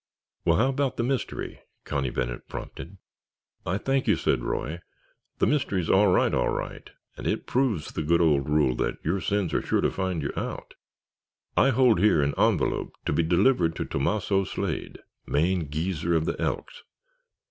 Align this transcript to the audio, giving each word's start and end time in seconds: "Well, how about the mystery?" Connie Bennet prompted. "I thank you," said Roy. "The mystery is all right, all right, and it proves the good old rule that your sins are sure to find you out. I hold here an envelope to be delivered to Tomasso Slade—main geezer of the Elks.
"Well, 0.45 0.57
how 0.57 0.69
about 0.69 0.97
the 0.97 1.03
mystery?" 1.03 1.59
Connie 1.83 2.09
Bennet 2.09 2.47
prompted. 2.49 2.97
"I 3.67 3.77
thank 3.77 4.07
you," 4.07 4.15
said 4.15 4.41
Roy. 4.43 4.79
"The 5.37 5.45
mystery 5.45 5.79
is 5.79 5.91
all 5.91 6.07
right, 6.07 6.33
all 6.33 6.49
right, 6.49 6.89
and 7.17 7.27
it 7.27 7.45
proves 7.45 7.91
the 7.91 8.01
good 8.01 8.19
old 8.19 8.49
rule 8.49 8.73
that 8.77 8.97
your 9.05 9.21
sins 9.21 9.53
are 9.53 9.61
sure 9.61 9.81
to 9.81 9.91
find 9.91 10.23
you 10.23 10.33
out. 10.35 10.73
I 11.55 11.69
hold 11.69 11.99
here 11.99 12.23
an 12.23 12.33
envelope 12.35 12.93
to 13.05 13.13
be 13.13 13.21
delivered 13.21 13.75
to 13.75 13.85
Tomasso 13.85 14.43
Slade—main 14.43 15.69
geezer 15.69 16.15
of 16.15 16.25
the 16.25 16.41
Elks. 16.41 16.81